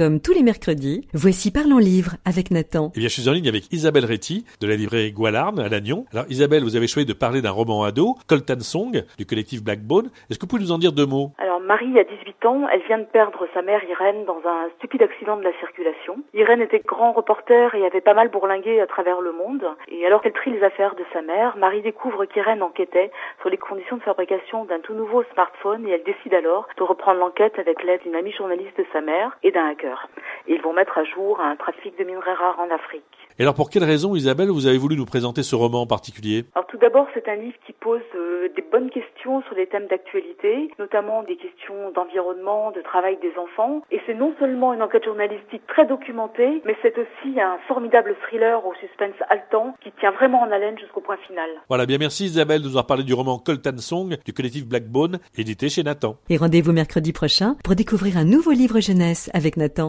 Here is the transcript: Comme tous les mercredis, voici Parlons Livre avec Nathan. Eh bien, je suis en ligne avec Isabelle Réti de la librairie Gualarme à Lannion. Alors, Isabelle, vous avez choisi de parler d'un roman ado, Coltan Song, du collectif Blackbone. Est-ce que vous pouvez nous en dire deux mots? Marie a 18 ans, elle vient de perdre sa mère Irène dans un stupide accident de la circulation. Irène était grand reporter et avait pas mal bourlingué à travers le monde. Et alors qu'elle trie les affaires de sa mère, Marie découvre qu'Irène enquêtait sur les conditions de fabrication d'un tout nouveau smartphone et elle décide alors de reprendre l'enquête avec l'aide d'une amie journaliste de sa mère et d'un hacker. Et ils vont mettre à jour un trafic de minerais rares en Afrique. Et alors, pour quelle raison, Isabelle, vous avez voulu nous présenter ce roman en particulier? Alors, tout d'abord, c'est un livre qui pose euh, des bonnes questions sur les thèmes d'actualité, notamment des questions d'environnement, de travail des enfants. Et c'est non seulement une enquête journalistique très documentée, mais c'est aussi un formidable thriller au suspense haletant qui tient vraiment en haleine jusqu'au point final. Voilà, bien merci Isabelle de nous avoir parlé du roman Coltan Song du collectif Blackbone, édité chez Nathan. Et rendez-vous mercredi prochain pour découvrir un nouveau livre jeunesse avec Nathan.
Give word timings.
Comme 0.00 0.18
tous 0.18 0.32
les 0.32 0.42
mercredis, 0.42 1.06
voici 1.12 1.50
Parlons 1.50 1.76
Livre 1.76 2.16
avec 2.24 2.50
Nathan. 2.50 2.90
Eh 2.96 3.00
bien, 3.00 3.08
je 3.10 3.20
suis 3.20 3.28
en 3.28 3.32
ligne 3.32 3.48
avec 3.48 3.70
Isabelle 3.70 4.06
Réti 4.06 4.46
de 4.58 4.66
la 4.66 4.74
librairie 4.74 5.12
Gualarme 5.12 5.58
à 5.58 5.68
Lannion. 5.68 6.06
Alors, 6.10 6.24
Isabelle, 6.30 6.64
vous 6.64 6.74
avez 6.74 6.86
choisi 6.86 7.04
de 7.04 7.12
parler 7.12 7.42
d'un 7.42 7.50
roman 7.50 7.84
ado, 7.84 8.16
Coltan 8.26 8.60
Song, 8.60 9.04
du 9.18 9.26
collectif 9.26 9.62
Blackbone. 9.62 10.08
Est-ce 10.30 10.38
que 10.38 10.44
vous 10.44 10.46
pouvez 10.46 10.62
nous 10.62 10.72
en 10.72 10.78
dire 10.78 10.92
deux 10.92 11.04
mots? 11.04 11.34
Marie 11.64 11.98
a 11.98 12.04
18 12.04 12.46
ans, 12.46 12.68
elle 12.72 12.82
vient 12.82 12.98
de 12.98 13.04
perdre 13.04 13.46
sa 13.52 13.62
mère 13.62 13.82
Irène 13.84 14.24
dans 14.24 14.40
un 14.46 14.68
stupide 14.76 15.02
accident 15.02 15.36
de 15.36 15.42
la 15.42 15.52
circulation. 15.58 16.18
Irène 16.32 16.62
était 16.62 16.80
grand 16.80 17.12
reporter 17.12 17.74
et 17.74 17.84
avait 17.84 18.00
pas 18.00 18.14
mal 18.14 18.28
bourlingué 18.28 18.80
à 18.80 18.86
travers 18.86 19.20
le 19.20 19.32
monde. 19.32 19.66
Et 19.88 20.06
alors 20.06 20.22
qu'elle 20.22 20.32
trie 20.32 20.50
les 20.50 20.62
affaires 20.62 20.94
de 20.94 21.04
sa 21.12 21.22
mère, 21.22 21.56
Marie 21.56 21.82
découvre 21.82 22.24
qu'Irène 22.24 22.62
enquêtait 22.62 23.10
sur 23.40 23.50
les 23.50 23.58
conditions 23.58 23.96
de 23.96 24.02
fabrication 24.02 24.64
d'un 24.64 24.80
tout 24.80 24.94
nouveau 24.94 25.22
smartphone 25.34 25.86
et 25.86 25.92
elle 25.92 26.02
décide 26.02 26.34
alors 26.34 26.66
de 26.76 26.82
reprendre 26.82 27.20
l'enquête 27.20 27.58
avec 27.58 27.82
l'aide 27.82 28.02
d'une 28.02 28.16
amie 28.16 28.32
journaliste 28.32 28.78
de 28.78 28.86
sa 28.92 29.00
mère 29.00 29.36
et 29.42 29.50
d'un 29.50 29.66
hacker. 29.66 30.08
Et 30.46 30.54
ils 30.54 30.62
vont 30.62 30.72
mettre 30.72 30.98
à 30.98 31.04
jour 31.04 31.40
un 31.40 31.56
trafic 31.56 31.98
de 31.98 32.04
minerais 32.04 32.34
rares 32.34 32.58
en 32.60 32.74
Afrique. 32.74 33.04
Et 33.38 33.42
alors, 33.42 33.54
pour 33.54 33.70
quelle 33.70 33.84
raison, 33.84 34.14
Isabelle, 34.14 34.50
vous 34.50 34.66
avez 34.66 34.76
voulu 34.76 34.96
nous 34.96 35.06
présenter 35.06 35.42
ce 35.42 35.56
roman 35.56 35.82
en 35.82 35.86
particulier? 35.86 36.44
Alors, 36.54 36.66
tout 36.66 36.76
d'abord, 36.76 37.06
c'est 37.14 37.26
un 37.26 37.36
livre 37.36 37.56
qui 37.66 37.72
pose 37.72 38.02
euh, 38.14 38.48
des 38.54 38.62
bonnes 38.70 38.90
questions 38.90 39.40
sur 39.42 39.54
les 39.54 39.66
thèmes 39.66 39.86
d'actualité, 39.86 40.70
notamment 40.78 41.22
des 41.22 41.36
questions 41.36 41.90
d'environnement, 41.94 42.70
de 42.70 42.82
travail 42.82 43.16
des 43.22 43.32
enfants. 43.40 43.82
Et 43.90 44.00
c'est 44.06 44.14
non 44.14 44.34
seulement 44.38 44.74
une 44.74 44.82
enquête 44.82 45.04
journalistique 45.04 45.62
très 45.66 45.86
documentée, 45.86 46.60
mais 46.66 46.76
c'est 46.82 46.98
aussi 46.98 47.40
un 47.40 47.56
formidable 47.66 48.14
thriller 48.26 48.60
au 48.66 48.74
suspense 48.74 49.16
haletant 49.30 49.74
qui 49.82 49.90
tient 49.92 50.10
vraiment 50.10 50.42
en 50.42 50.50
haleine 50.50 50.78
jusqu'au 50.78 51.00
point 51.00 51.16
final. 51.26 51.48
Voilà, 51.68 51.86
bien 51.86 51.96
merci 51.98 52.24
Isabelle 52.24 52.60
de 52.60 52.64
nous 52.64 52.72
avoir 52.72 52.86
parlé 52.86 53.04
du 53.04 53.14
roman 53.14 53.38
Coltan 53.38 53.78
Song 53.78 54.18
du 54.22 54.32
collectif 54.34 54.66
Blackbone, 54.66 55.18
édité 55.38 55.70
chez 55.70 55.82
Nathan. 55.82 56.16
Et 56.28 56.36
rendez-vous 56.36 56.72
mercredi 56.72 57.12
prochain 57.12 57.56
pour 57.64 57.74
découvrir 57.74 58.18
un 58.18 58.24
nouveau 58.24 58.50
livre 58.50 58.80
jeunesse 58.80 59.30
avec 59.32 59.56
Nathan. 59.56 59.88